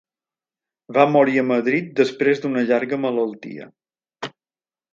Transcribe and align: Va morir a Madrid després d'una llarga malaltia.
Va 0.97 1.03
morir 1.15 1.37
a 1.41 1.43
Madrid 1.49 1.91
després 2.01 2.43
d'una 2.47 2.65
llarga 2.73 3.01
malaltia. 3.05 3.71